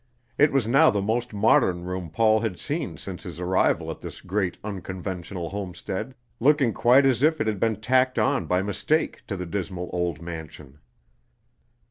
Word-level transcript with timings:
It 0.39 0.51
was 0.51 0.67
now 0.67 0.89
the 0.89 0.99
most 0.99 1.31
modern 1.31 1.83
room 1.83 2.09
Paul 2.09 2.39
had 2.39 2.57
seen 2.57 2.97
since 2.97 3.21
his 3.21 3.39
arrival 3.39 3.91
at 3.91 4.01
this 4.01 4.19
great 4.19 4.57
unconventional 4.63 5.51
homestead, 5.51 6.15
looking 6.39 6.73
quite 6.73 7.05
as 7.05 7.21
if 7.21 7.39
it 7.39 7.45
had 7.45 7.59
been 7.59 7.79
tacked 7.79 8.17
on 8.17 8.47
by 8.47 8.63
mistake 8.63 9.21
to 9.27 9.37
the 9.37 9.45
dismal 9.45 9.91
old 9.93 10.19
mansion. 10.19 10.79